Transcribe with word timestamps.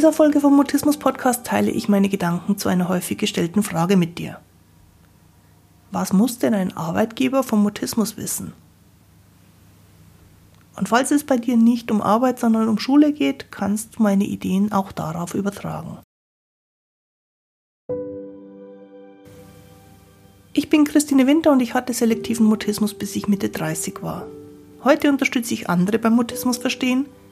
dieser 0.00 0.14
Folge 0.14 0.40
vom 0.40 0.56
Mutismus 0.56 0.96
Podcast 0.96 1.44
teile 1.44 1.70
ich 1.70 1.86
meine 1.86 2.08
Gedanken 2.08 2.56
zu 2.56 2.70
einer 2.70 2.88
häufig 2.88 3.18
gestellten 3.18 3.62
Frage 3.62 3.98
mit 3.98 4.16
dir. 4.16 4.40
Was 5.90 6.14
muss 6.14 6.38
denn 6.38 6.54
ein 6.54 6.74
Arbeitgeber 6.74 7.42
vom 7.42 7.62
Mutismus 7.62 8.16
wissen? 8.16 8.54
Und 10.74 10.88
falls 10.88 11.10
es 11.10 11.24
bei 11.24 11.36
dir 11.36 11.58
nicht 11.58 11.90
um 11.90 12.00
Arbeit, 12.00 12.38
sondern 12.38 12.70
um 12.70 12.78
Schule 12.78 13.12
geht, 13.12 13.52
kannst 13.52 13.96
du 13.96 14.02
meine 14.02 14.24
Ideen 14.24 14.72
auch 14.72 14.90
darauf 14.90 15.34
übertragen. 15.34 15.98
Ich 20.54 20.70
bin 20.70 20.84
Christine 20.84 21.26
Winter 21.26 21.52
und 21.52 21.60
ich 21.60 21.74
hatte 21.74 21.92
selektiven 21.92 22.46
Mutismus, 22.46 22.94
bis 22.94 23.16
ich 23.16 23.28
Mitte 23.28 23.50
30 23.50 24.02
war. 24.02 24.26
Heute 24.82 25.10
unterstütze 25.10 25.52
ich 25.52 25.68
andere 25.68 25.98
beim 25.98 26.14
Mutismus 26.14 26.56
verstehen, 26.56 27.04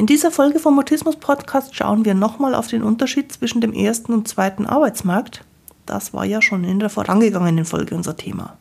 In 0.00 0.06
dieser 0.06 0.30
Folge 0.30 0.58
vom 0.58 0.76
Mutismus 0.76 1.16
Podcast 1.16 1.74
schauen 1.74 2.06
wir 2.06 2.14
nochmal 2.14 2.54
auf 2.54 2.68
den 2.68 2.82
Unterschied 2.82 3.30
zwischen 3.30 3.60
dem 3.60 3.74
ersten 3.74 4.14
und 4.14 4.26
zweiten 4.26 4.64
Arbeitsmarkt. 4.64 5.44
Das 5.84 6.14
war 6.14 6.24
ja 6.24 6.40
schon 6.40 6.64
in 6.64 6.78
der 6.78 6.88
vorangegangenen 6.88 7.66
Folge 7.66 7.94
unser 7.94 8.16
Thema. 8.16 8.56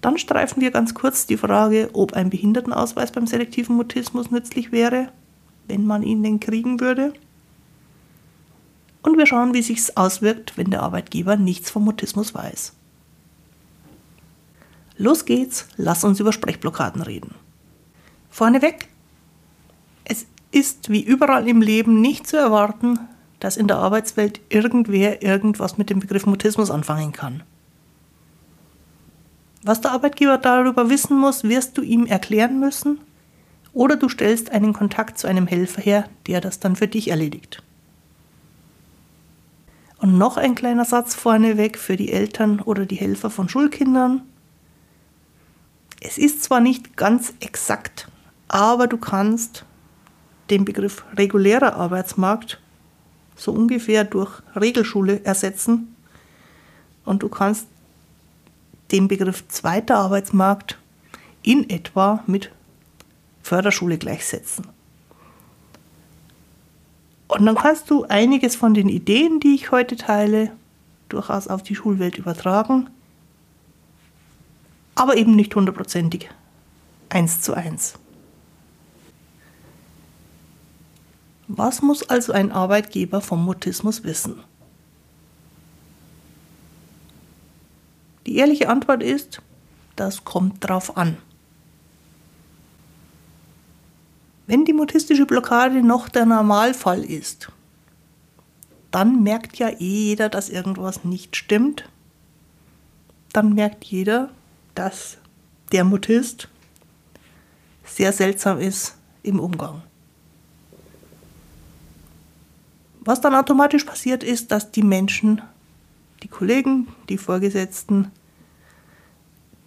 Dann 0.00 0.16
streifen 0.16 0.62
wir 0.62 0.70
ganz 0.70 0.94
kurz 0.94 1.26
die 1.26 1.36
Frage, 1.36 1.90
ob 1.92 2.14
ein 2.14 2.30
Behindertenausweis 2.30 3.12
beim 3.12 3.26
selektiven 3.26 3.76
Mutismus 3.76 4.30
nützlich 4.30 4.72
wäre, 4.72 5.12
wenn 5.66 5.84
man 5.84 6.02
ihn 6.02 6.22
denn 6.22 6.40
kriegen 6.40 6.80
würde. 6.80 7.12
Und 9.02 9.18
wir 9.18 9.26
schauen, 9.26 9.52
wie 9.52 9.60
sich 9.60 9.98
auswirkt, 9.98 10.56
wenn 10.56 10.70
der 10.70 10.82
Arbeitgeber 10.82 11.36
nichts 11.36 11.70
vom 11.70 11.84
Mutismus 11.84 12.34
weiß. 12.34 12.72
Los 14.96 15.26
geht's, 15.26 15.68
lass 15.76 16.04
uns 16.04 16.20
über 16.20 16.32
Sprechblockaden 16.32 17.02
reden. 17.02 17.34
Vorneweg, 18.30 18.88
ist 20.50 20.90
wie 20.90 21.02
überall 21.02 21.48
im 21.48 21.60
Leben 21.60 22.00
nicht 22.00 22.26
zu 22.26 22.36
erwarten, 22.36 22.98
dass 23.40 23.56
in 23.56 23.68
der 23.68 23.78
Arbeitswelt 23.78 24.40
irgendwer 24.48 25.22
irgendwas 25.22 25.78
mit 25.78 25.90
dem 25.90 26.00
Begriff 26.00 26.26
Mutismus 26.26 26.70
anfangen 26.70 27.12
kann. 27.12 27.42
Was 29.62 29.80
der 29.80 29.92
Arbeitgeber 29.92 30.38
darüber 30.38 30.88
wissen 30.88 31.18
muss, 31.18 31.44
wirst 31.44 31.76
du 31.76 31.82
ihm 31.82 32.06
erklären 32.06 32.58
müssen 32.60 32.98
oder 33.72 33.96
du 33.96 34.08
stellst 34.08 34.50
einen 34.50 34.72
Kontakt 34.72 35.18
zu 35.18 35.26
einem 35.26 35.46
Helfer 35.46 35.82
her, 35.82 36.08
der 36.26 36.40
das 36.40 36.58
dann 36.58 36.76
für 36.76 36.88
dich 36.88 37.08
erledigt. 37.08 37.62
Und 39.98 40.16
noch 40.16 40.36
ein 40.36 40.54
kleiner 40.54 40.84
Satz 40.84 41.14
vorneweg 41.14 41.76
für 41.76 41.96
die 41.96 42.12
Eltern 42.12 42.60
oder 42.60 42.86
die 42.86 42.96
Helfer 42.96 43.30
von 43.30 43.48
Schulkindern. 43.48 44.22
Es 46.00 46.18
ist 46.18 46.44
zwar 46.44 46.60
nicht 46.60 46.96
ganz 46.96 47.34
exakt, 47.40 48.08
aber 48.46 48.86
du 48.86 48.96
kannst 48.96 49.64
den 50.50 50.64
Begriff 50.64 51.04
regulärer 51.16 51.74
Arbeitsmarkt 51.74 52.60
so 53.36 53.52
ungefähr 53.52 54.04
durch 54.04 54.42
Regelschule 54.56 55.24
ersetzen 55.24 55.94
und 57.04 57.22
du 57.22 57.28
kannst 57.28 57.66
den 58.90 59.08
Begriff 59.08 59.46
zweiter 59.48 59.96
Arbeitsmarkt 59.96 60.78
in 61.42 61.68
etwa 61.70 62.22
mit 62.26 62.50
Förderschule 63.42 63.98
gleichsetzen. 63.98 64.66
Und 67.28 67.44
dann 67.44 67.56
kannst 67.56 67.90
du 67.90 68.04
einiges 68.04 68.56
von 68.56 68.74
den 68.74 68.88
Ideen, 68.88 69.38
die 69.40 69.54
ich 69.54 69.70
heute 69.70 69.96
teile, 69.96 70.50
durchaus 71.08 71.46
auf 71.46 71.62
die 71.62 71.74
Schulwelt 71.74 72.18
übertragen, 72.18 72.88
aber 74.94 75.16
eben 75.16 75.36
nicht 75.36 75.54
hundertprozentig 75.54 76.28
eins 77.08 77.40
zu 77.40 77.54
eins. 77.54 77.94
Was 81.48 81.80
muss 81.80 82.02
also 82.02 82.32
ein 82.32 82.52
Arbeitgeber 82.52 83.22
vom 83.22 83.42
Mutismus 83.42 84.04
wissen? 84.04 84.42
Die 88.26 88.36
ehrliche 88.36 88.68
Antwort 88.68 89.02
ist, 89.02 89.40
das 89.96 90.24
kommt 90.24 90.62
drauf 90.62 90.98
an. 90.98 91.16
Wenn 94.46 94.66
die 94.66 94.74
mutistische 94.74 95.24
Blockade 95.24 95.82
noch 95.82 96.10
der 96.10 96.26
Normalfall 96.26 97.02
ist, 97.02 97.50
dann 98.90 99.22
merkt 99.22 99.56
ja 99.58 99.68
eh 99.68 100.08
jeder, 100.08 100.28
dass 100.28 100.50
irgendwas 100.50 101.04
nicht 101.04 101.36
stimmt. 101.36 101.88
Dann 103.32 103.54
merkt 103.54 103.84
jeder, 103.84 104.30
dass 104.74 105.16
der 105.72 105.84
Mutist 105.84 106.48
sehr 107.84 108.12
seltsam 108.12 108.58
ist 108.58 108.96
im 109.22 109.40
Umgang. 109.40 109.82
Was 113.08 113.22
dann 113.22 113.34
automatisch 113.34 113.84
passiert 113.84 114.22
ist, 114.22 114.52
dass 114.52 114.70
die 114.70 114.82
Menschen, 114.82 115.40
die 116.22 116.28
Kollegen, 116.28 116.88
die 117.08 117.16
Vorgesetzten, 117.16 118.10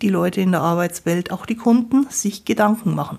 die 0.04 0.10
Leute 0.10 0.42
in 0.42 0.52
der 0.52 0.62
Arbeitswelt, 0.62 1.32
auch 1.32 1.48
die 1.48 1.56
Kunden, 1.56 2.06
sich 2.12 2.46
Gedanken 2.46 2.94
machen. 2.94 3.18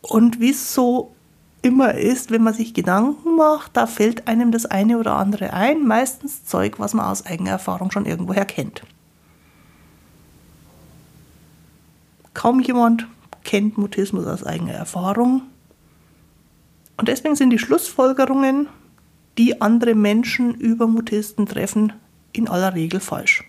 Und 0.00 0.40
wie 0.40 0.52
es 0.52 0.72
so 0.72 1.14
immer 1.60 1.92
ist, 1.92 2.30
wenn 2.30 2.42
man 2.42 2.54
sich 2.54 2.72
Gedanken 2.72 3.36
macht, 3.36 3.76
da 3.76 3.86
fällt 3.86 4.28
einem 4.28 4.52
das 4.52 4.64
eine 4.64 4.96
oder 4.96 5.16
andere 5.16 5.52
ein, 5.52 5.86
meistens 5.86 6.46
Zeug, 6.46 6.78
was 6.78 6.94
man 6.94 7.04
aus 7.04 7.26
eigener 7.26 7.50
Erfahrung 7.50 7.90
schon 7.90 8.06
irgendwoher 8.06 8.46
kennt. 8.46 8.84
Kaum 12.32 12.60
jemand 12.60 13.06
kennt 13.46 13.78
Mutismus 13.78 14.26
aus 14.26 14.44
eigener 14.44 14.74
Erfahrung. 14.74 15.42
Und 16.98 17.08
deswegen 17.08 17.36
sind 17.36 17.50
die 17.50 17.58
Schlussfolgerungen 17.58 18.68
die 19.38 19.60
andere 19.60 19.94
Menschen 19.94 20.54
über 20.54 20.86
Mutisten 20.86 21.46
treffen, 21.46 21.92
in 22.32 22.48
aller 22.48 22.74
Regel 22.74 23.00
falsch. 23.00 23.44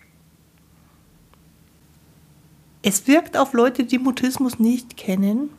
Es 2.82 3.08
wirkt 3.08 3.38
auf 3.38 3.54
Leute, 3.54 3.86
die 3.86 4.00
Mutismus 4.00 4.60
nicht 4.60 4.96
kennen, 4.96 5.50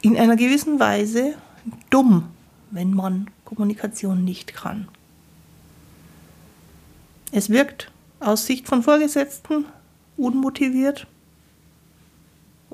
in 0.00 0.16
einer 0.16 0.36
gewissen 0.36 0.80
Weise 0.80 1.34
dumm, 1.90 2.28
wenn 2.70 2.92
man 2.92 3.30
Kommunikation 3.44 4.24
nicht 4.24 4.52
kann. 4.52 4.88
Es 7.30 7.50
wirkt 7.50 7.90
aus 8.20 8.46
Sicht 8.46 8.68
von 8.68 8.82
Vorgesetzten 8.82 9.64
unmotiviert 10.16 11.06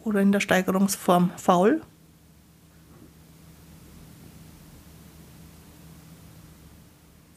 oder 0.09 0.21
in 0.21 0.33
der 0.33 0.41
Steigerungsform 0.41 1.31
faul. 1.37 1.83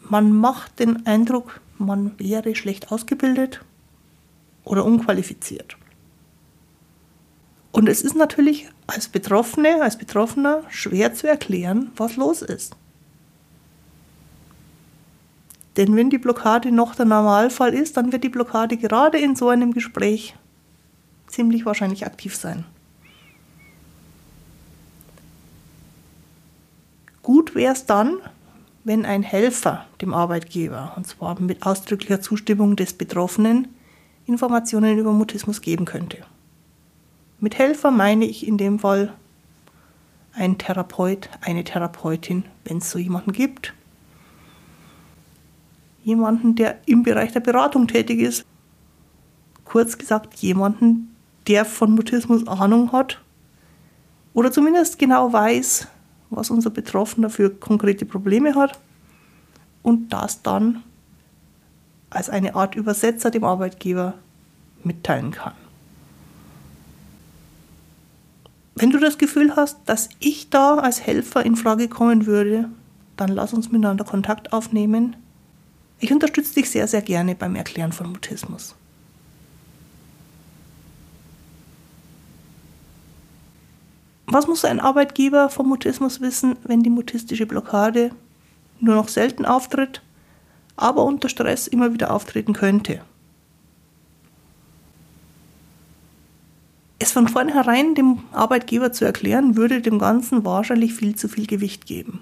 Man 0.09 0.31
macht 0.31 0.79
den 0.79 1.05
Eindruck, 1.05 1.61
man 1.77 2.17
wäre 2.19 2.55
schlecht 2.55 2.91
ausgebildet 2.91 3.63
oder 4.63 4.85
unqualifiziert. 4.85 5.77
Und 7.71 7.88
es 7.88 8.01
ist 8.01 8.15
natürlich 8.15 8.69
als 8.88 9.07
Betroffene, 9.07 9.81
als 9.81 9.97
Betroffener 9.97 10.63
schwer 10.69 11.13
zu 11.13 11.27
erklären, 11.27 11.91
was 11.95 12.17
los 12.17 12.41
ist. 12.41 12.75
Denn 15.77 15.95
wenn 15.95 16.09
die 16.09 16.17
Blockade 16.17 16.71
noch 16.71 16.95
der 16.95 17.06
Normalfall 17.06 17.74
ist, 17.74 17.95
dann 17.95 18.12
wird 18.12 18.25
die 18.25 18.29
Blockade 18.29 18.75
gerade 18.75 19.17
in 19.17 19.38
so 19.38 19.47
einem 19.47 19.74
Gespräch 19.74 20.35
ziemlich 21.31 21.66
wahrscheinlich 21.66 22.06
aktiv 22.06 22.36
sein. 22.36 22.66
Gut 27.24 27.56
wäre 27.56 27.74
es 27.74 27.86
dann, 27.86 28.18
wenn 28.83 29.06
ein 29.06 29.24
Helfer 29.24 29.86
dem 30.01 30.13
Arbeitgeber, 30.13 30.94
und 30.95 31.06
zwar 31.07 31.39
mit 31.39 31.66
ausdrücklicher 31.66 32.22
Zustimmung 32.22 32.75
des 32.75 32.94
Betroffenen, 32.94 33.68
Informationen 34.25 34.98
über 34.98 35.12
Mutismus 35.12 35.62
geben 35.62 35.86
könnte. 35.86 36.18
Mit 37.39 37.57
Helfer 37.57 37.92
meine 37.92 38.25
ich 38.25 38.48
in 38.48 38.57
dem 38.57 38.80
Fall 38.80 39.13
ein 40.34 40.57
Therapeut, 40.57 41.30
eine 41.42 41.63
Therapeutin, 41.63 42.45
wenn 42.63 42.77
es 42.77 42.89
so 42.89 42.98
jemanden 42.98 43.34
gibt. 43.34 43.74
Jemanden, 46.04 46.56
der 46.56 46.80
im 46.86 47.04
Bereich 47.04 47.31
der 47.34 47.42
Beratung 47.42 47.88
tätig 47.88 48.19
ist. 48.19 48.45
Kurz 49.66 49.98
gesagt, 49.98 50.36
jemanden, 50.36 51.11
der 51.47 51.65
von 51.65 51.91
Mutismus 51.91 52.47
Ahnung 52.47 52.91
hat 52.91 53.19
oder 54.33 54.51
zumindest 54.51 54.99
genau 54.99 55.31
weiß, 55.33 55.88
was 56.29 56.49
unser 56.49 56.69
Betroffener 56.69 57.29
für 57.29 57.49
konkrete 57.49 58.05
Probleme 58.05 58.55
hat 58.55 58.79
und 59.83 60.09
das 60.09 60.41
dann 60.41 60.83
als 62.09 62.29
eine 62.29 62.55
Art 62.55 62.75
Übersetzer 62.75 63.31
dem 63.31 63.43
Arbeitgeber 63.43 64.13
mitteilen 64.83 65.31
kann. 65.31 65.53
Wenn 68.75 68.91
du 68.91 68.99
das 68.99 69.17
Gefühl 69.17 69.55
hast, 69.55 69.77
dass 69.85 70.09
ich 70.19 70.49
da 70.49 70.75
als 70.75 71.01
Helfer 71.01 71.45
in 71.45 71.55
Frage 71.55 71.88
kommen 71.88 72.25
würde, 72.25 72.69
dann 73.17 73.29
lass 73.29 73.53
uns 73.53 73.71
miteinander 73.71 74.05
Kontakt 74.05 74.53
aufnehmen. 74.53 75.15
Ich 75.99 76.11
unterstütze 76.11 76.55
dich 76.55 76.69
sehr, 76.69 76.88
sehr 76.88 77.01
gerne 77.01 77.35
beim 77.35 77.55
Erklären 77.55 77.91
von 77.91 78.09
Mutismus. 78.11 78.75
Was 84.31 84.48
muss 84.48 84.63
ein 84.63 84.80
Arbeitgeber 84.80 85.50
vom 85.50 85.68
Mutismus 85.68 86.22
wissen, 86.22 86.56
wenn 86.63 86.83
die 86.83 86.89
mutistische 86.89 87.45
Blockade 87.45 88.12
nur 88.80 88.95
noch 88.95 89.10
selten 89.10 89.45
auftritt, 89.45 90.01
aber 90.78 91.04
unter 91.04 91.28
Stress 91.28 91.68
immer 91.68 91.94
wieder 91.94 92.13
auftreten 92.13 92.54
könnte? 92.54 93.01
Es 96.98 97.12
von 97.12 97.28
vornherein 97.28 97.94
dem 97.94 98.19
Arbeitgeber 98.31 98.94
zu 98.94 99.04
erklären, 99.04 99.57
würde 99.57 99.81
dem 99.81 100.00
Ganzen 100.00 100.45
wahrscheinlich 100.45 100.94
viel 100.94 101.18
zu 101.18 101.27
viel 101.27 101.45
Gewicht 101.45 101.86
geben. 101.86 102.22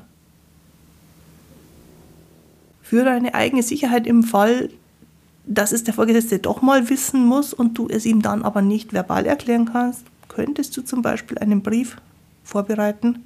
Für 2.81 3.03
deine 3.03 3.35
eigene 3.35 3.61
Sicherheit 3.61 4.07
im 4.07 4.23
Fall, 4.23 4.71
dass 5.45 5.71
es 5.71 5.83
der 5.83 5.93
Vorgesetzte 5.93 6.39
doch 6.39 6.63
mal 6.63 6.89
wissen 6.89 7.23
muss 7.23 7.53
und 7.53 7.77
du 7.77 7.87
es 7.87 8.07
ihm 8.07 8.23
dann 8.23 8.41
aber 8.41 8.63
nicht 8.63 8.93
verbal 8.93 9.27
erklären 9.27 9.69
kannst, 9.71 10.05
könntest 10.29 10.77
du 10.77 10.81
zum 10.81 11.01
Beispiel 11.01 11.37
einen 11.39 11.61
Brief 11.61 11.97
vorbereiten, 12.43 13.25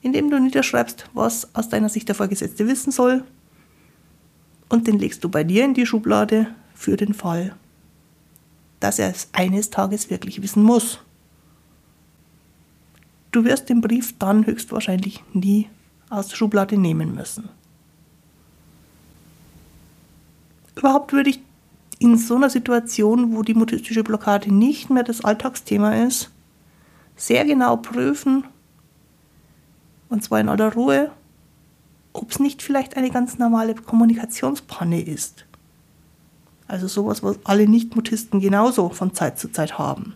in 0.00 0.14
dem 0.14 0.30
du 0.30 0.40
niederschreibst, 0.40 1.10
was 1.12 1.54
aus 1.54 1.68
deiner 1.68 1.90
Sicht 1.90 2.08
der 2.08 2.14
Vorgesetzte 2.14 2.66
wissen 2.66 2.92
soll, 2.92 3.24
und 4.68 4.86
den 4.86 4.98
legst 4.98 5.22
du 5.22 5.28
bei 5.28 5.44
dir 5.44 5.64
in 5.64 5.74
die 5.74 5.86
Schublade 5.86 6.48
für 6.74 6.96
den 6.96 7.14
Fall, 7.14 7.54
dass 8.80 8.98
er 8.98 9.10
es 9.10 9.28
eines 9.32 9.70
Tages 9.70 10.10
wirklich 10.10 10.42
wissen 10.42 10.62
muss. 10.62 11.00
Du 13.30 13.44
wirst 13.44 13.68
den 13.68 13.80
Brief 13.80 14.18
dann 14.18 14.46
höchstwahrscheinlich 14.46 15.22
nie 15.32 15.68
aus 16.10 16.28
der 16.28 16.36
Schublade 16.36 16.76
nehmen 16.78 17.14
müssen. 17.14 17.48
Überhaupt 20.74 21.12
würde 21.12 21.30
ich 21.30 21.40
in 21.98 22.18
so 22.18 22.36
einer 22.36 22.50
Situation, 22.50 23.34
wo 23.34 23.42
die 23.42 23.54
mutistische 23.54 24.04
Blockade 24.04 24.52
nicht 24.52 24.90
mehr 24.90 25.02
das 25.02 25.24
Alltagsthema 25.24 25.94
ist, 26.04 26.30
sehr 27.16 27.44
genau 27.44 27.76
prüfen, 27.76 28.44
und 30.08 30.22
zwar 30.22 30.40
in 30.40 30.48
aller 30.48 30.72
Ruhe, 30.72 31.10
ob 32.12 32.30
es 32.30 32.38
nicht 32.38 32.62
vielleicht 32.62 32.96
eine 32.96 33.10
ganz 33.10 33.38
normale 33.38 33.74
Kommunikationspanne 33.74 35.00
ist. 35.02 35.46
Also 36.68 36.88
sowas, 36.88 37.22
was 37.22 37.38
alle 37.44 37.68
Nichtmutisten 37.68 38.40
genauso 38.40 38.88
von 38.88 39.14
Zeit 39.14 39.38
zu 39.38 39.50
Zeit 39.50 39.78
haben. 39.78 40.14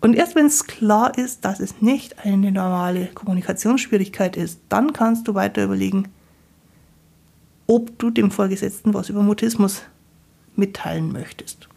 Und 0.00 0.14
erst 0.14 0.34
wenn 0.34 0.46
es 0.46 0.66
klar 0.66 1.16
ist, 1.16 1.44
dass 1.44 1.60
es 1.60 1.80
nicht 1.80 2.18
eine 2.24 2.50
normale 2.50 3.06
Kommunikationsschwierigkeit 3.06 4.36
ist, 4.36 4.60
dann 4.68 4.92
kannst 4.92 5.28
du 5.28 5.34
weiter 5.34 5.64
überlegen, 5.64 6.08
ob 7.72 7.98
du 7.98 8.10
dem 8.10 8.30
Vorgesetzten 8.30 8.92
was 8.92 9.08
über 9.08 9.22
Mutismus 9.22 9.82
mitteilen 10.56 11.10
möchtest. 11.10 11.68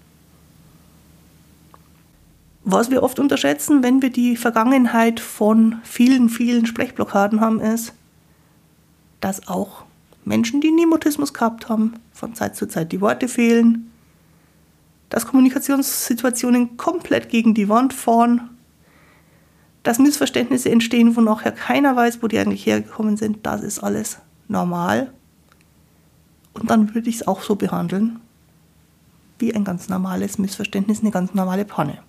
Was 2.65 2.89
wir 2.89 3.01
oft 3.01 3.17
unterschätzen, 3.17 3.81
wenn 3.81 4.01
wir 4.01 4.09
die 4.09 4.35
Vergangenheit 4.35 5.21
von 5.21 5.77
vielen, 5.83 6.27
vielen 6.27 6.65
Sprechblockaden 6.65 7.39
haben, 7.39 7.61
ist, 7.61 7.93
dass 9.21 9.47
auch 9.47 9.85
Menschen, 10.25 10.59
die 10.59 10.71
nie 10.71 10.85
Mutismus 10.85 11.33
gehabt 11.33 11.69
haben, 11.69 11.93
von 12.11 12.35
Zeit 12.35 12.57
zu 12.57 12.67
Zeit 12.67 12.91
die 12.91 12.99
Worte 12.99 13.29
fehlen, 13.29 13.91
dass 15.09 15.27
Kommunikationssituationen 15.27 16.75
komplett 16.75 17.29
gegen 17.29 17.53
die 17.53 17.69
Wand 17.69 17.93
fahren, 17.93 18.49
dass 19.83 19.99
Missverständnisse 19.99 20.69
entstehen, 20.71 21.15
wo 21.15 21.21
nachher 21.21 21.53
keiner 21.53 21.95
weiß, 21.95 22.21
wo 22.21 22.27
die 22.27 22.39
eigentlich 22.39 22.65
hergekommen 22.65 23.15
sind. 23.15 23.45
Das 23.45 23.61
ist 23.61 23.79
alles 23.79 24.17
normal. 24.49 25.13
Und 26.55 26.69
dann 26.69 26.95
würde 26.95 27.09
ich 27.09 27.17
es 27.17 27.27
auch 27.27 27.41
so 27.41 27.55
behandeln, 27.55 28.19
wie 29.39 29.53
ein 29.53 29.63
ganz 29.63 29.89
normales 29.89 30.37
Missverständnis, 30.37 31.01
eine 31.01 31.11
ganz 31.11 31.33
normale 31.33 31.65
Panne. 31.65 31.99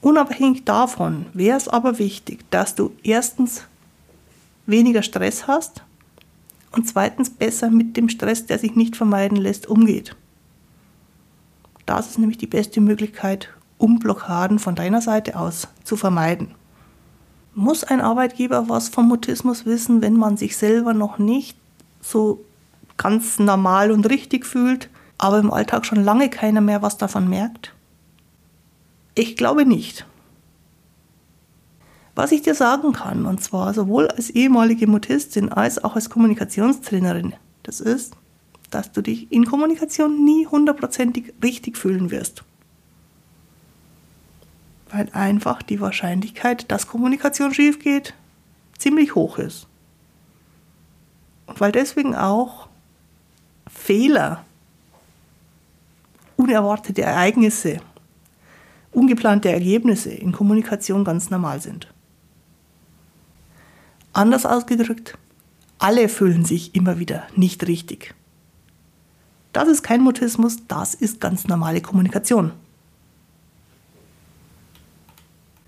Unabhängig 0.00 0.64
davon 0.64 1.26
wäre 1.32 1.56
es 1.56 1.68
aber 1.68 1.98
wichtig, 1.98 2.48
dass 2.50 2.76
du 2.76 2.92
erstens 3.02 3.64
weniger 4.66 5.02
Stress 5.02 5.48
hast 5.48 5.82
und 6.70 6.86
zweitens 6.86 7.30
besser 7.30 7.70
mit 7.70 7.96
dem 7.96 8.08
Stress, 8.08 8.46
der 8.46 8.58
sich 8.58 8.76
nicht 8.76 8.94
vermeiden 8.94 9.36
lässt, 9.36 9.66
umgeht. 9.66 10.14
Das 11.86 12.10
ist 12.10 12.18
nämlich 12.18 12.38
die 12.38 12.46
beste 12.46 12.80
Möglichkeit, 12.80 13.48
um 13.78 13.98
Blockaden 13.98 14.58
von 14.58 14.74
deiner 14.74 15.00
Seite 15.00 15.36
aus 15.38 15.68
zu 15.82 15.96
vermeiden. 15.96 16.54
Muss 17.54 17.84
ein 17.84 18.00
Arbeitgeber 18.00 18.68
was 18.68 18.88
vom 18.88 19.08
Mutismus 19.08 19.66
wissen, 19.66 20.02
wenn 20.02 20.14
man 20.14 20.36
sich 20.36 20.56
selber 20.56 20.94
noch 20.94 21.18
nicht 21.18 21.56
so 22.10 22.44
ganz 22.96 23.38
normal 23.38 23.90
und 23.90 24.08
richtig 24.08 24.46
fühlt, 24.46 24.88
aber 25.18 25.38
im 25.38 25.52
Alltag 25.52 25.86
schon 25.86 26.02
lange 26.02 26.30
keiner 26.30 26.60
mehr 26.60 26.82
was 26.82 26.98
davon 26.98 27.28
merkt? 27.28 27.74
Ich 29.14 29.36
glaube 29.36 29.64
nicht. 29.64 30.06
Was 32.14 32.32
ich 32.32 32.42
dir 32.42 32.54
sagen 32.54 32.92
kann, 32.92 33.26
und 33.26 33.42
zwar 33.42 33.74
sowohl 33.74 34.08
als 34.08 34.30
ehemalige 34.30 34.86
Mutistin 34.86 35.50
als 35.50 35.82
auch 35.82 35.96
als 35.96 36.08
Kommunikationstrainerin, 36.08 37.34
das 37.62 37.80
ist, 37.80 38.14
dass 38.70 38.92
du 38.92 39.02
dich 39.02 39.30
in 39.30 39.44
Kommunikation 39.44 40.24
nie 40.24 40.46
hundertprozentig 40.46 41.34
richtig 41.42 41.76
fühlen 41.76 42.10
wirst. 42.10 42.42
Weil 44.90 45.10
einfach 45.12 45.62
die 45.62 45.80
Wahrscheinlichkeit, 45.80 46.70
dass 46.70 46.86
Kommunikation 46.86 47.52
schief 47.52 47.80
geht, 47.80 48.14
ziemlich 48.78 49.14
hoch 49.14 49.38
ist. 49.38 49.66
Weil 51.58 51.72
deswegen 51.72 52.14
auch 52.14 52.68
Fehler, 53.68 54.44
unerwartete 56.36 57.02
Ereignisse, 57.02 57.78
ungeplante 58.92 59.50
Ergebnisse 59.50 60.10
in 60.10 60.32
Kommunikation 60.32 61.04
ganz 61.04 61.30
normal 61.30 61.60
sind. 61.60 61.88
Anders 64.12 64.46
ausgedrückt, 64.46 65.18
alle 65.78 66.08
fühlen 66.08 66.44
sich 66.44 66.74
immer 66.74 66.98
wieder 66.98 67.26
nicht 67.36 67.66
richtig. 67.66 68.14
Das 69.52 69.68
ist 69.68 69.82
kein 69.82 70.02
Mutismus, 70.02 70.66
das 70.68 70.94
ist 70.94 71.20
ganz 71.20 71.46
normale 71.46 71.80
Kommunikation. 71.80 72.52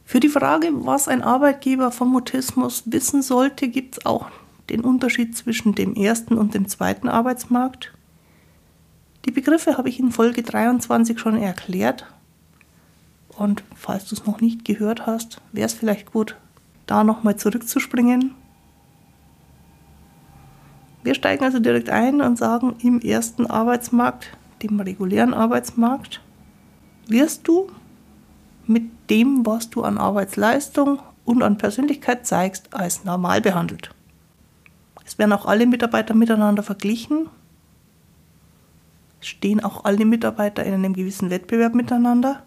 Für 0.05 0.21
die 0.21 0.29
Frage, 0.31 0.71
was 0.73 1.09
ein 1.09 1.23
Arbeitgeber 1.23 1.93
vom 1.93 2.11
Mutismus 2.11 2.85
wissen 2.87 3.21
sollte, 3.21 3.69
gibt 3.69 3.99
es 3.99 4.07
auch 4.07 4.31
den 4.71 4.81
Unterschied 4.83 5.37
zwischen 5.37 5.75
dem 5.75 5.95
ersten 5.95 6.35
und 6.35 6.55
dem 6.55 6.69
zweiten 6.69 7.09
Arbeitsmarkt. 7.09 7.93
Die 9.25 9.31
Begriffe 9.31 9.77
habe 9.77 9.89
ich 9.89 9.99
in 9.99 10.13
Folge 10.13 10.43
23 10.43 11.19
schon 11.19 11.37
erklärt. 11.37 12.07
Und 13.37 13.63
falls 13.75 14.07
du 14.09 14.15
es 14.15 14.27
noch 14.27 14.41
nicht 14.41 14.65
gehört 14.65 15.07
hast, 15.07 15.41
wäre 15.53 15.67
es 15.67 15.75
vielleicht 15.75 16.13
gut, 16.13 16.37
da 16.87 17.05
nochmal 17.05 17.37
zurückzuspringen. 17.37 18.35
Wir 21.03 21.15
steigen 21.15 21.45
also 21.45 21.59
direkt 21.59 21.91
ein 21.91 22.21
und 22.21 22.37
sagen, 22.37 22.77
im 22.83 23.01
ersten 23.01 23.47
Arbeitsmarkt, 23.47 24.37
dem 24.63 24.81
regulären 24.81 25.35
Arbeitsmarkt, 25.35 26.21
wirst 27.07 27.47
du 27.47 27.71
mit 28.67 28.85
dem, 29.09 29.47
was 29.47 29.71
du 29.71 29.83
an 29.83 29.99
Arbeitsleistung 29.99 30.99
und 31.25 31.43
an 31.43 31.59
Persönlichkeit 31.59 32.27
zeigst, 32.27 32.75
als 32.75 33.05
normal 33.05 33.41
behandelt. 33.41 33.91
Werden 35.19 35.33
auch 35.33 35.47
alle 35.47 35.67
Mitarbeiter 35.67 36.15
miteinander 36.15 36.63
verglichen. 36.63 37.29
Stehen 39.21 39.63
auch 39.63 39.85
alle 39.85 40.05
Mitarbeiter 40.07 40.65
in 40.65 40.73
einem 40.73 40.95
gewissen 40.95 41.29
Wettbewerb 41.29 41.75
miteinander. 41.75 42.45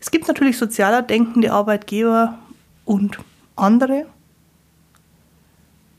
Es 0.00 0.10
gibt 0.10 0.28
natürlich 0.28 0.56
sozialer 0.56 1.02
denkende 1.02 1.52
Arbeitgeber 1.52 2.38
und 2.84 3.18
andere. 3.56 4.06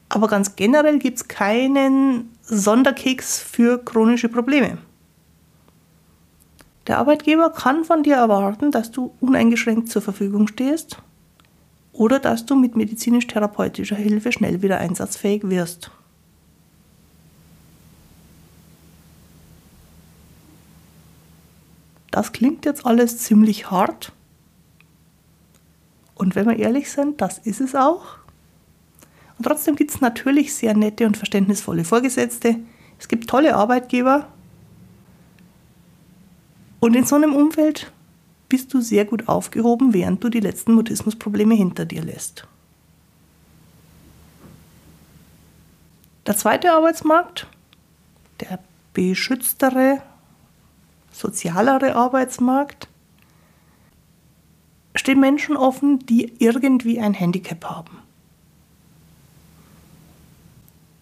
Aber 0.08 0.28
ganz 0.28 0.56
generell 0.56 1.00
gibt 1.00 1.18
es 1.18 1.28
keinen 1.28 2.30
Sonderkeks 2.42 3.40
für 3.40 3.84
chronische 3.84 4.30
Probleme. 4.30 4.78
Der 6.88 7.00
Arbeitgeber 7.00 7.50
kann 7.50 7.84
von 7.84 8.04
dir 8.04 8.16
erwarten, 8.16 8.72
dass 8.72 8.92
du 8.92 9.14
uneingeschränkt 9.20 9.90
zur 9.90 10.02
Verfügung 10.02 10.48
stehst 10.48 10.98
oder 11.94 12.20
dass 12.20 12.46
du 12.46 12.56
mit 12.56 12.76
medizinisch-therapeutischer 12.76 13.96
Hilfe 13.96 14.32
schnell 14.32 14.62
wieder 14.62 14.80
einsatzfähig 14.80 15.50
wirst. 15.50 15.92
das 22.14 22.32
klingt 22.32 22.64
jetzt 22.66 22.86
alles 22.86 23.18
ziemlich 23.18 23.72
hart. 23.72 24.12
Und 26.14 26.36
wenn 26.36 26.48
wir 26.48 26.60
ehrlich 26.60 26.92
sind, 26.92 27.20
das 27.22 27.40
ist 27.40 27.60
es 27.60 27.74
auch. 27.74 28.04
Und 29.40 29.46
trotzdem 29.46 29.76
gibt 29.76 29.90
es 29.90 30.00
natürlich 30.00 30.54
sehr 30.54 30.76
nette 30.76 31.08
und 31.08 31.18
verständnisvolle 31.18 31.84
Vorgesetzte. 31.84 32.58
Es 33.00 33.08
gibt 33.08 33.28
tolle 33.28 33.56
Arbeitgeber. 33.56 34.28
Und 36.80 36.96
in 36.96 37.04
so 37.04 37.16
einem 37.16 37.34
Umfeld 37.34 37.92
bist 38.50 38.74
du 38.74 38.82
sehr 38.82 39.06
gut 39.06 39.28
aufgehoben, 39.28 39.94
während 39.94 40.24
du 40.24 40.30
die 40.30 40.40
letzten 40.40 40.74
Mutismusprobleme 40.74 41.56
hinter 41.56 41.86
dir 41.86 42.04
lässt. 42.04 42.48
Der 46.26 46.38
zweite 46.38 46.72
Arbeitsmarkt, 46.72 47.48
der 48.40 48.60
beschütztere, 48.94 50.02
sozialere 51.12 51.96
Arbeitsmarkt, 51.96 52.88
steht 54.96 55.18
Menschen 55.18 55.58
offen, 55.58 56.00
die 56.00 56.34
irgendwie 56.40 57.00
ein 57.00 57.14
Handicap 57.14 57.66
haben. 57.66 57.98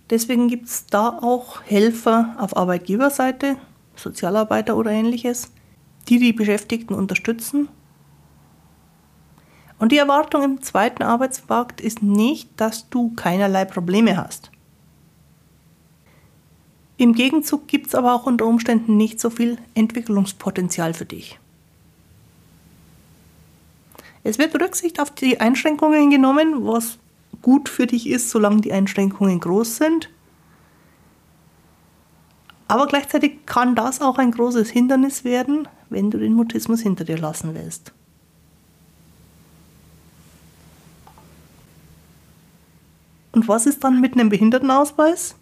Deswegen 0.09 0.47
gibt 0.47 0.67
es 0.67 0.87
da 0.87 1.09
auch 1.09 1.61
Helfer 1.63 2.35
auf 2.37 2.57
Arbeitgeberseite, 2.57 3.57
Sozialarbeiter 3.95 4.75
oder 4.75 4.91
ähnliches, 4.91 5.51
die 6.11 6.19
die 6.19 6.33
Beschäftigten 6.33 6.93
unterstützen. 6.93 7.69
Und 9.79 9.93
die 9.93 9.97
Erwartung 9.97 10.43
im 10.43 10.61
zweiten 10.61 11.03
Arbeitsmarkt 11.03 11.79
ist 11.79 12.03
nicht, 12.03 12.49
dass 12.57 12.89
du 12.89 13.13
keinerlei 13.15 13.63
Probleme 13.63 14.17
hast. 14.17 14.51
Im 16.97 17.13
Gegenzug 17.13 17.65
gibt 17.69 17.87
es 17.87 17.95
aber 17.95 18.13
auch 18.13 18.25
unter 18.25 18.45
Umständen 18.45 18.97
nicht 18.97 19.21
so 19.21 19.29
viel 19.29 19.57
Entwicklungspotenzial 19.73 20.93
für 20.93 21.05
dich. 21.05 21.39
Es 24.25 24.37
wird 24.37 24.53
Rücksicht 24.61 24.99
auf 24.99 25.11
die 25.11 25.39
Einschränkungen 25.39 26.09
genommen, 26.09 26.67
was 26.67 26.99
gut 27.41 27.69
für 27.69 27.87
dich 27.87 28.09
ist, 28.09 28.29
solange 28.29 28.59
die 28.59 28.73
Einschränkungen 28.73 29.39
groß 29.39 29.77
sind. 29.77 30.09
Aber 32.67 32.85
gleichzeitig 32.87 33.45
kann 33.45 33.75
das 33.75 34.01
auch 34.01 34.17
ein 34.17 34.31
großes 34.31 34.69
Hindernis 34.69 35.23
werden, 35.23 35.69
wenn 35.91 36.09
du 36.09 36.17
den 36.17 36.33
Mutismus 36.33 36.81
hinter 36.81 37.03
dir 37.03 37.17
lassen 37.17 37.53
willst. 37.53 37.93
Und 43.33 43.47
was 43.47 43.65
ist 43.65 43.83
dann 43.83 44.01
mit 44.01 44.13
einem 44.13 44.29
Behindertenausweis? 44.29 45.35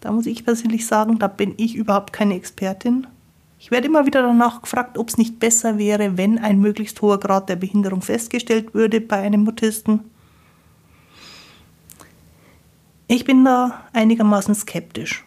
Da 0.00 0.12
muss 0.12 0.26
ich 0.26 0.44
persönlich 0.44 0.86
sagen, 0.86 1.18
da 1.18 1.28
bin 1.28 1.54
ich 1.56 1.76
überhaupt 1.76 2.12
keine 2.12 2.34
Expertin. 2.34 3.06
Ich 3.58 3.70
werde 3.70 3.86
immer 3.86 4.04
wieder 4.04 4.20
danach 4.20 4.60
gefragt, 4.60 4.98
ob 4.98 5.08
es 5.08 5.16
nicht 5.16 5.38
besser 5.38 5.78
wäre, 5.78 6.18
wenn 6.18 6.38
ein 6.38 6.60
möglichst 6.60 7.00
hoher 7.00 7.18
Grad 7.18 7.48
der 7.48 7.56
Behinderung 7.56 8.02
festgestellt 8.02 8.74
würde 8.74 9.00
bei 9.00 9.20
einem 9.20 9.44
Mutisten. 9.44 10.00
Ich 13.06 13.24
bin 13.24 13.44
da 13.44 13.84
einigermaßen 13.92 14.54
skeptisch. 14.54 15.24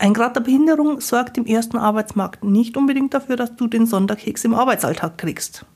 Ein 0.00 0.14
Grad 0.14 0.34
der 0.34 0.40
Behinderung 0.40 1.02
sorgt 1.02 1.36
im 1.36 1.44
ersten 1.44 1.76
Arbeitsmarkt 1.76 2.42
nicht 2.42 2.78
unbedingt 2.78 3.12
dafür, 3.12 3.36
dass 3.36 3.54
du 3.56 3.66
den 3.66 3.84
Sonderkeks 3.84 4.46
im 4.46 4.54
Arbeitsalltag 4.54 5.18
kriegst. 5.18 5.66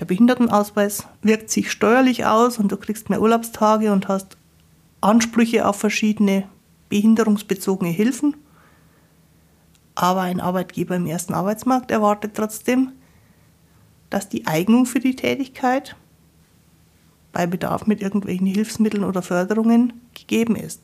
Der 0.00 0.06
Behindertenausweis 0.06 1.06
wirkt 1.20 1.50
sich 1.50 1.70
steuerlich 1.70 2.24
aus 2.24 2.58
und 2.58 2.72
du 2.72 2.78
kriegst 2.78 3.10
mehr 3.10 3.20
Urlaubstage 3.20 3.92
und 3.92 4.08
hast 4.08 4.38
Ansprüche 5.02 5.68
auf 5.68 5.76
verschiedene 5.76 6.44
behinderungsbezogene 6.88 7.90
Hilfen. 7.90 8.34
Aber 9.94 10.22
ein 10.22 10.40
Arbeitgeber 10.40 10.96
im 10.96 11.04
ersten 11.04 11.34
Arbeitsmarkt 11.34 11.90
erwartet 11.90 12.32
trotzdem, 12.34 12.92
dass 14.08 14.30
die 14.30 14.46
Eignung 14.46 14.86
für 14.86 15.00
die 15.00 15.16
Tätigkeit 15.16 15.96
bei 17.34 17.46
Bedarf 17.46 17.86
mit 17.86 18.00
irgendwelchen 18.00 18.46
Hilfsmitteln 18.46 19.04
oder 19.04 19.20
Förderungen 19.20 19.92
gegeben 20.14 20.56
ist. 20.56 20.80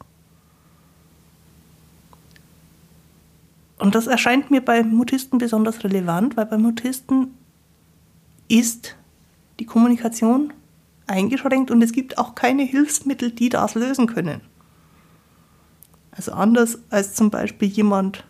Und 3.82 3.96
das 3.96 4.06
erscheint 4.06 4.48
mir 4.52 4.60
bei 4.60 4.84
Mutisten 4.84 5.38
besonders 5.38 5.82
relevant, 5.82 6.36
weil 6.36 6.46
bei 6.46 6.56
Mutisten 6.56 7.34
ist 8.46 8.94
die 9.58 9.66
Kommunikation 9.66 10.52
eingeschränkt 11.08 11.72
und 11.72 11.82
es 11.82 11.90
gibt 11.90 12.16
auch 12.16 12.36
keine 12.36 12.62
Hilfsmittel, 12.62 13.32
die 13.32 13.48
das 13.48 13.74
lösen 13.74 14.06
können. 14.06 14.40
Also 16.12 16.30
anders 16.30 16.78
als 16.90 17.14
zum 17.14 17.30
Beispiel 17.30 17.66
jemand 17.66 18.24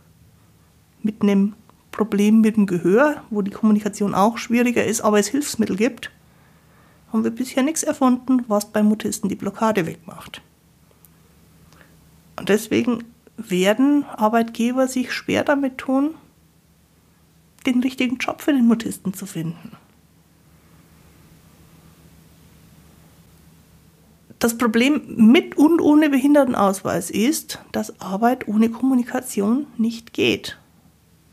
mit 1.03 1.21
einem 1.21 1.53
Problem 1.91 2.41
mit 2.41 2.57
dem 2.57 2.65
Gehör, 2.65 3.23
wo 3.29 3.43
die 3.43 3.51
Kommunikation 3.51 4.15
auch 4.15 4.39
schwieriger 4.39 4.87
ist, 4.87 5.03
aber 5.03 5.19
es 5.19 5.27
Hilfsmittel 5.27 5.77
gibt, 5.77 6.11
haben 7.13 7.25
wir 7.25 7.31
bisher 7.31 7.63
nichts 7.63 7.83
erfunden, 7.83 8.43
was 8.49 8.73
beim 8.73 8.87
Mutisten 8.87 9.29
die 9.29 9.37
Blockade 9.37 9.85
wegmacht. 9.85 10.41
Und 12.37 12.49
deswegen 12.49 13.05
werden 13.37 14.05
Arbeitgeber 14.05 14.89
sich 14.89 15.13
schwer 15.13 15.45
damit 15.45 15.79
tun, 15.79 16.15
den 17.67 17.81
richtigen 17.81 18.17
Job 18.17 18.41
für 18.41 18.53
den 18.53 18.67
Mutisten 18.67 19.15
zu 19.15 19.27
finden. 19.27 19.77
Das 24.39 24.59
Problem 24.59 25.03
mit 25.07 25.57
und 25.57 25.81
ohne 25.81 26.11
Behindertenausweis 26.11 27.11
ist, 27.11 27.61
dass 27.71 28.01
Arbeit 28.01 28.49
ohne 28.49 28.71
Kommunikation 28.71 29.69
nicht 29.79 30.13
geht. 30.13 30.59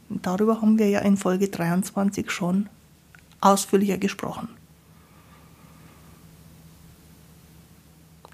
Darüber 0.10 0.62
haben 0.62 0.78
wir 0.78 0.90
ja 0.90 1.00
in 1.00 1.18
Folge 1.18 1.48
23 1.48 2.30
schon 2.30 2.70
ausführlicher 3.42 3.98
gesprochen. 3.98 4.50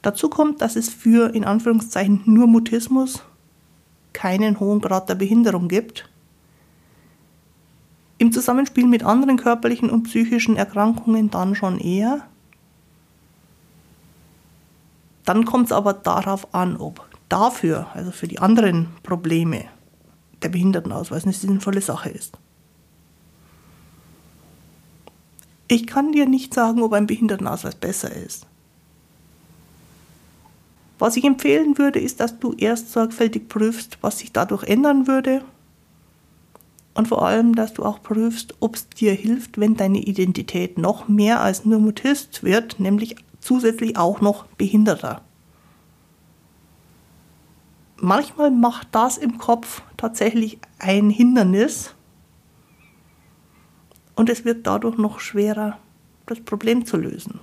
Dazu 0.02 0.30
kommt, 0.30 0.62
dass 0.62 0.76
es 0.76 0.90
für 0.90 1.34
in 1.34 1.46
Anführungszeichen 1.46 2.24
nur 2.26 2.46
Mutismus 2.46 3.24
keinen 4.16 4.60
hohen 4.60 4.82
Grad 4.82 5.10
der 5.10 5.16
Behinderung 5.16 5.68
gibt. 5.68 6.10
Im 8.18 8.32
Zusammenspiel 8.32 8.88
mit 8.88 9.04
anderen 9.04 9.38
körperlichen 9.38 9.90
und 9.90 10.04
psychischen 10.04 10.56
Erkrankungen 10.56 11.30
dann 11.30 11.54
schon 11.54 11.78
eher. 11.78 12.26
Dann 15.26 15.46
kommt 15.46 15.66
es 15.68 15.72
aber 15.74 15.94
darauf 15.94 16.54
an, 16.54 16.78
ob 16.78 17.08
dafür, 17.30 17.88
also 17.94 18.12
für 18.12 18.28
die 18.28 18.40
anderen 18.40 18.88
Probleme, 19.04 19.66
der 20.42 20.50
Behindertenausweis 20.50 21.26
eine 21.26 21.34
sinnvolle 21.34 21.82
Sache 21.82 22.10
ist. 22.10 22.38
Ich 25.68 25.88
kann 25.88 26.12
dir 26.12 26.26
nicht 26.28 26.54
sagen, 26.54 26.82
ob 26.84 26.94
ein 26.94 27.08
Behindertenausweis 27.08 27.76
besser 27.76 28.16
ist. 28.16 28.48
Was 30.98 31.18
ich 31.18 31.25
empfehlen 31.25 31.78
würde, 31.78 32.00
ist, 32.00 32.20
dass 32.20 32.40
du 32.40 32.54
erst 32.54 32.92
sorgfältig 32.92 33.50
prüfst, 33.50 33.98
was 34.02 34.20
sich 34.20 34.32
dadurch 34.32 34.64
ändern 34.64 35.08
würde. 35.08 35.44
Und 36.94 37.10
vor 37.10 37.25
allem, 37.25 37.56
dass 37.56 37.74
du 37.74 37.84
auch 37.84 38.02
prüfst, 38.02 38.56
ob 38.62 38.75
es 38.75 38.88
dir 38.88 39.14
hilft, 39.14 39.60
wenn 39.60 39.75
deine 39.75 40.00
Identität 40.00 40.78
noch 40.78 41.10
mehr 41.10 41.42
als 41.42 41.66
nur 41.66 41.80
Mutist 41.80 42.44
wird, 42.44 42.80
nämlich 42.80 43.18
zusätzlich 43.42 43.98
auch 43.98 44.22
noch 44.22 44.46
Behinderter. 44.58 45.22
Manchmal 47.98 48.52
macht 48.52 48.90
das 48.92 49.18
im 49.18 49.38
Kopf 49.38 49.82
tatsächlich 49.98 50.60
ein 50.80 51.10
Hindernis 51.10 51.94
und 54.16 54.30
es 54.30 54.46
wird 54.46 54.66
dadurch 54.66 54.98
noch 54.98 55.20
schwerer, 55.20 55.78
das 56.25 56.40
Problem 56.40 56.86
zu 56.86 56.98
lösen. 56.98 57.40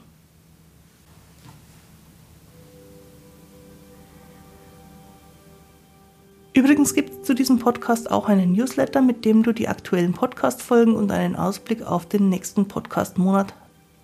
Übrigens 6.54 6.92
gibt 6.92 7.10
es 7.10 7.22
zu 7.22 7.34
diesem 7.34 7.58
Podcast 7.58 8.10
auch 8.10 8.28
einen 8.28 8.52
Newsletter, 8.52 9.00
mit 9.00 9.24
dem 9.24 9.42
du 9.42 9.52
die 9.52 9.68
aktuellen 9.68 10.12
Podcast-Folgen 10.12 10.94
und 10.94 11.10
einen 11.10 11.34
Ausblick 11.34 11.80
auf 11.82 12.04
den 12.04 12.28
nächsten 12.28 12.68
Podcast-Monat 12.68 13.54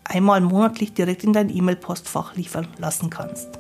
einmal 0.05 0.41
monatlich 0.41 0.95
direkt 0.95 1.25
in 1.25 1.35
dein 1.35 1.55
E-Mail-Postfach 1.55 2.37
liefern 2.37 2.67
lassen 2.79 3.11
kannst. 3.11 3.59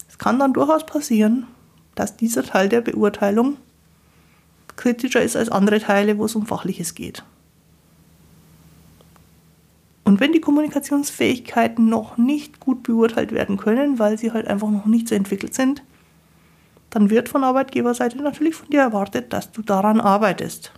Es 0.09 0.17
kann 0.17 0.39
dann 0.39 0.53
durchaus 0.53 0.85
passieren, 0.85 1.47
dass 1.95 2.17
dieser 2.17 2.43
Teil 2.43 2.69
der 2.69 2.81
Beurteilung 2.81 3.57
kritischer 4.75 5.21
ist 5.21 5.35
als 5.35 5.49
andere 5.49 5.79
Teile, 5.79 6.17
wo 6.17 6.25
es 6.25 6.35
um 6.35 6.45
Fachliches 6.45 6.95
geht. 6.95 7.23
Und 10.03 10.19
wenn 10.19 10.33
die 10.33 10.41
Kommunikationsfähigkeiten 10.41 11.87
noch 11.87 12.17
nicht 12.17 12.59
gut 12.59 12.83
beurteilt 12.83 13.31
werden 13.31 13.57
können, 13.57 13.99
weil 13.99 14.17
sie 14.17 14.31
halt 14.31 14.47
einfach 14.47 14.69
noch 14.69 14.85
nicht 14.85 15.07
so 15.07 15.15
entwickelt 15.15 15.53
sind, 15.53 15.83
dann 16.89 17.09
wird 17.09 17.29
von 17.29 17.43
Arbeitgeberseite 17.43 18.17
natürlich 18.17 18.55
von 18.55 18.69
dir 18.69 18.81
erwartet, 18.81 19.33
dass 19.33 19.51
du 19.51 19.61
daran 19.61 19.99
arbeitest. 19.99 20.71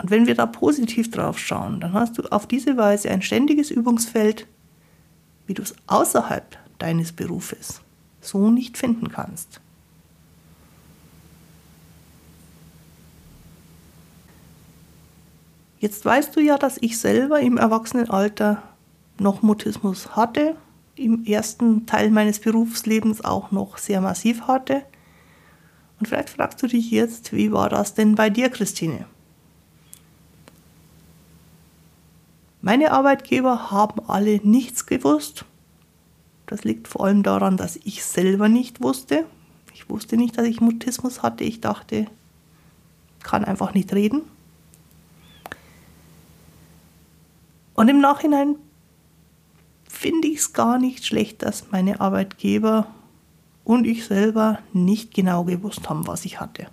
Und 0.00 0.10
wenn 0.10 0.26
wir 0.26 0.34
da 0.34 0.46
positiv 0.46 1.10
drauf 1.10 1.38
schauen, 1.38 1.80
dann 1.80 1.92
hast 1.92 2.16
du 2.16 2.22
auf 2.30 2.46
diese 2.46 2.76
Weise 2.76 3.10
ein 3.10 3.20
ständiges 3.20 3.70
Übungsfeld, 3.70 4.46
wie 5.46 5.54
du 5.54 5.62
es 5.62 5.74
außerhalb 5.88 6.56
deines 6.78 7.12
Berufes 7.12 7.82
so 8.22 8.50
nicht 8.50 8.78
finden 8.78 9.10
kannst. 9.10 9.60
Jetzt 15.80 16.04
weißt 16.04 16.36
du 16.36 16.40
ja, 16.40 16.58
dass 16.58 16.78
ich 16.80 16.98
selber 16.98 17.40
im 17.40 17.56
Erwachsenenalter 17.56 18.62
noch 19.18 19.42
Mutismus 19.42 20.16
hatte 20.16 20.56
im 20.94 21.24
ersten 21.24 21.86
Teil 21.86 22.10
meines 22.10 22.38
Berufslebens 22.38 23.24
auch 23.24 23.50
noch 23.50 23.78
sehr 23.78 24.00
massiv 24.00 24.42
hatte. 24.42 24.82
Und 25.98 26.08
vielleicht 26.08 26.30
fragst 26.30 26.62
du 26.62 26.66
dich 26.66 26.90
jetzt, 26.90 27.32
wie 27.32 27.52
war 27.52 27.70
das 27.70 27.94
denn 27.94 28.14
bei 28.14 28.28
dir, 28.28 28.50
Christine? 28.50 29.06
Meine 32.62 32.92
Arbeitgeber 32.92 33.70
haben 33.70 34.00
alle 34.08 34.38
nichts 34.42 34.86
gewusst. 34.86 35.44
Das 36.46 36.64
liegt 36.64 36.88
vor 36.88 37.06
allem 37.06 37.22
daran, 37.22 37.56
dass 37.56 37.76
ich 37.84 38.04
selber 38.04 38.48
nicht 38.48 38.82
wusste. 38.82 39.24
Ich 39.72 39.88
wusste 39.88 40.16
nicht, 40.16 40.36
dass 40.36 40.46
ich 40.46 40.60
Mutismus 40.60 41.22
hatte. 41.22 41.44
Ich 41.44 41.60
dachte, 41.60 42.06
kann 43.22 43.44
einfach 43.44 43.72
nicht 43.72 43.94
reden. 43.94 44.22
Und 47.74 47.88
im 47.88 48.00
Nachhinein 48.00 48.56
finde 49.88 50.28
ich 50.28 50.40
es 50.40 50.52
gar 50.52 50.78
nicht 50.78 51.06
schlecht, 51.06 51.42
dass 51.42 51.70
meine 51.70 52.00
Arbeitgeber 52.00 52.88
und 53.64 53.86
ich 53.86 54.04
selber 54.04 54.58
nicht 54.72 55.14
genau 55.14 55.44
gewusst 55.44 55.88
haben, 55.88 56.06
was 56.06 56.26
ich 56.26 56.40
hatte. 56.40 56.66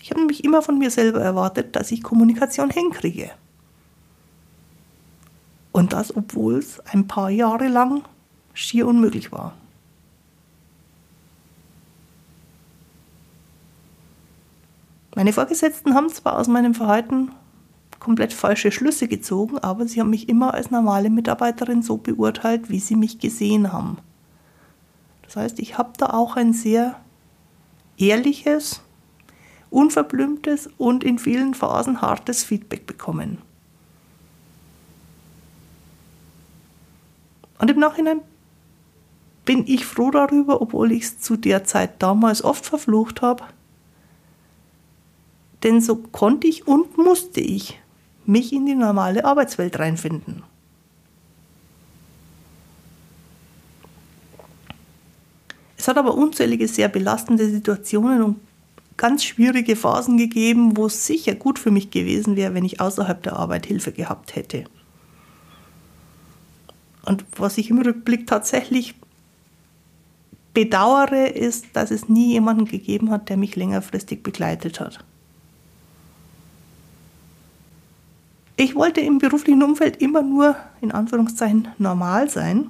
Ich 0.00 0.10
habe 0.10 0.20
nämlich 0.20 0.44
immer 0.44 0.62
von 0.62 0.78
mir 0.78 0.90
selber 0.90 1.20
erwartet, 1.20 1.74
dass 1.74 1.90
ich 1.90 2.02
Kommunikation 2.02 2.70
hinkriege. 2.70 3.32
Und 5.72 5.92
das, 5.92 6.14
obwohl 6.16 6.56
es 6.56 6.80
ein 6.80 7.06
paar 7.06 7.30
Jahre 7.30 7.68
lang 7.68 8.02
schier 8.54 8.86
unmöglich 8.86 9.30
war. 9.32 9.54
Meine 15.14 15.32
Vorgesetzten 15.32 15.94
haben 15.94 16.08
zwar 16.08 16.38
aus 16.38 16.48
meinem 16.48 16.74
Verhalten 16.74 17.32
komplett 17.98 18.32
falsche 18.32 18.72
Schlüsse 18.72 19.06
gezogen, 19.06 19.58
aber 19.58 19.86
sie 19.86 20.00
haben 20.00 20.10
mich 20.10 20.28
immer 20.28 20.54
als 20.54 20.70
normale 20.70 21.10
Mitarbeiterin 21.10 21.82
so 21.82 21.98
beurteilt, 21.98 22.70
wie 22.70 22.80
sie 22.80 22.96
mich 22.96 23.18
gesehen 23.18 23.72
haben. 23.72 23.98
Das 25.22 25.36
heißt, 25.36 25.58
ich 25.60 25.78
habe 25.78 25.92
da 25.98 26.06
auch 26.06 26.36
ein 26.36 26.52
sehr 26.52 26.98
ehrliches, 27.98 28.80
unverblümtes 29.68 30.70
und 30.78 31.04
in 31.04 31.18
vielen 31.18 31.54
Phasen 31.54 32.00
hartes 32.00 32.42
Feedback 32.42 32.86
bekommen. 32.86 33.38
Und 37.60 37.70
im 37.70 37.78
Nachhinein 37.78 38.22
bin 39.44 39.66
ich 39.66 39.84
froh 39.84 40.10
darüber, 40.10 40.62
obwohl 40.62 40.92
ich 40.92 41.02
es 41.02 41.20
zu 41.20 41.36
der 41.36 41.64
Zeit 41.64 42.02
damals 42.02 42.42
oft 42.42 42.64
verflucht 42.64 43.20
habe. 43.20 43.44
Denn 45.62 45.82
so 45.82 45.96
konnte 45.96 46.46
ich 46.46 46.66
und 46.66 46.96
musste 46.96 47.40
ich 47.40 47.78
mich 48.24 48.52
in 48.52 48.64
die 48.64 48.74
normale 48.74 49.26
Arbeitswelt 49.26 49.78
reinfinden. 49.78 50.42
Es 55.76 55.86
hat 55.88 55.98
aber 55.98 56.14
unzählige 56.14 56.66
sehr 56.66 56.88
belastende 56.88 57.48
Situationen 57.48 58.22
und 58.22 58.40
ganz 58.96 59.24
schwierige 59.24 59.76
Phasen 59.76 60.16
gegeben, 60.16 60.76
wo 60.76 60.86
es 60.86 61.06
sicher 61.06 61.34
gut 61.34 61.58
für 61.58 61.70
mich 61.70 61.90
gewesen 61.90 62.36
wäre, 62.36 62.54
wenn 62.54 62.64
ich 62.64 62.80
außerhalb 62.80 63.22
der 63.22 63.34
Arbeit 63.34 63.66
Hilfe 63.66 63.92
gehabt 63.92 64.34
hätte. 64.34 64.64
Und 67.10 67.24
was 67.36 67.58
ich 67.58 67.70
im 67.70 67.80
Rückblick 67.80 68.28
tatsächlich 68.28 68.94
bedauere, 70.54 71.26
ist, 71.26 71.66
dass 71.72 71.90
es 71.90 72.08
nie 72.08 72.34
jemanden 72.34 72.66
gegeben 72.66 73.10
hat, 73.10 73.28
der 73.28 73.36
mich 73.36 73.56
längerfristig 73.56 74.22
begleitet 74.22 74.78
hat. 74.78 75.04
Ich 78.56 78.76
wollte 78.76 79.00
im 79.00 79.18
beruflichen 79.18 79.64
Umfeld 79.64 80.00
immer 80.00 80.22
nur 80.22 80.54
in 80.80 80.92
Anführungszeichen 80.92 81.66
normal 81.78 82.30
sein. 82.30 82.68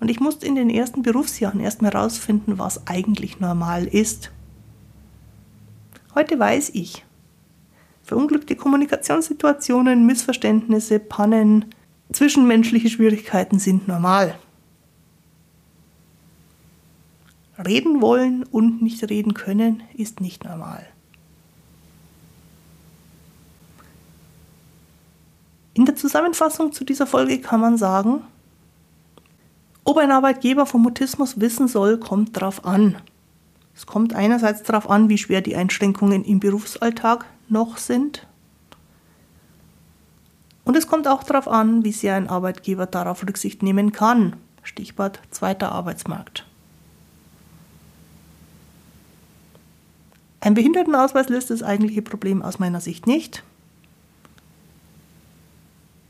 Und 0.00 0.10
ich 0.10 0.18
musste 0.18 0.46
in 0.46 0.54
den 0.54 0.70
ersten 0.70 1.02
Berufsjahren 1.02 1.60
erstmal 1.60 1.92
herausfinden, 1.92 2.58
was 2.58 2.86
eigentlich 2.86 3.40
normal 3.40 3.84
ist. 3.84 4.30
Heute 6.14 6.38
weiß 6.38 6.70
ich, 6.72 7.04
verunglückte 8.04 8.56
Kommunikationssituationen, 8.56 10.06
Missverständnisse, 10.06 10.98
Pannen, 10.98 11.66
zwischenmenschliche 12.12 12.88
Schwierigkeiten 12.88 13.58
sind 13.58 13.88
normal. 13.88 14.38
Reden 17.64 18.02
wollen 18.02 18.42
und 18.44 18.82
nicht 18.82 19.02
reden 19.08 19.34
können 19.34 19.82
ist 19.94 20.20
nicht 20.20 20.44
normal. 20.44 20.86
In 25.74 25.84
der 25.84 25.96
Zusammenfassung 25.96 26.72
zu 26.72 26.84
dieser 26.84 27.06
Folge 27.06 27.38
kann 27.40 27.60
man 27.60 27.76
sagen, 27.76 28.22
ob 29.84 29.98
ein 29.98 30.10
Arbeitgeber 30.10 30.66
vom 30.66 30.82
Mutismus 30.82 31.38
wissen 31.38 31.68
soll, 31.68 31.98
kommt 31.98 32.36
darauf 32.36 32.64
an. 32.64 32.96
Es 33.74 33.86
kommt 33.86 34.14
einerseits 34.14 34.62
darauf 34.62 34.88
an, 34.90 35.08
wie 35.08 35.18
schwer 35.18 35.42
die 35.42 35.54
Einschränkungen 35.54 36.24
im 36.24 36.40
Berufsalltag 36.40 37.26
noch 37.48 37.76
sind. 37.76 38.25
Und 40.66 40.76
es 40.76 40.88
kommt 40.88 41.06
auch 41.06 41.22
darauf 41.22 41.46
an, 41.46 41.84
wie 41.84 41.92
sehr 41.92 42.16
ein 42.16 42.28
Arbeitgeber 42.28 42.86
darauf 42.86 43.22
Rücksicht 43.22 43.62
nehmen 43.62 43.92
kann. 43.92 44.34
Stichwort 44.64 45.20
zweiter 45.30 45.70
Arbeitsmarkt. 45.70 46.44
Ein 50.40 50.54
Behindertenausweis 50.54 51.28
löst 51.28 51.50
das 51.50 51.62
eigentliche 51.62 52.02
Problem 52.02 52.42
aus 52.42 52.58
meiner 52.58 52.80
Sicht 52.80 53.06
nicht. 53.06 53.44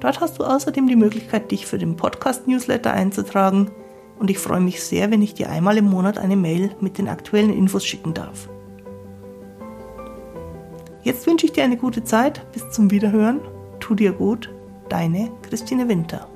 Dort 0.00 0.20
hast 0.20 0.38
du 0.38 0.44
außerdem 0.44 0.88
die 0.88 0.96
Möglichkeit, 0.96 1.50
dich 1.50 1.66
für 1.66 1.78
den 1.78 1.96
Podcast-Newsletter 1.96 2.92
einzutragen 2.92 3.70
und 4.18 4.30
ich 4.30 4.38
freue 4.38 4.60
mich 4.60 4.82
sehr, 4.82 5.10
wenn 5.10 5.22
ich 5.22 5.34
dir 5.34 5.50
einmal 5.50 5.76
im 5.78 5.86
Monat 5.86 6.18
eine 6.18 6.36
Mail 6.36 6.70
mit 6.80 6.98
den 6.98 7.08
aktuellen 7.08 7.52
Infos 7.52 7.84
schicken 7.84 8.14
darf. 8.14 8.48
Jetzt 11.02 11.26
wünsche 11.26 11.46
ich 11.46 11.52
dir 11.52 11.64
eine 11.64 11.76
gute 11.76 12.04
Zeit. 12.04 12.44
Bis 12.52 12.68
zum 12.70 12.90
Wiederhören. 12.90 13.40
Tu 13.80 13.94
dir 13.94 14.12
gut. 14.12 14.50
Deine 14.88 15.30
Christine 15.42 15.88
Winter. 15.88 16.28